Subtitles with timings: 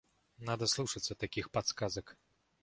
[0.39, 2.17] Надо слушаться таких подсказок.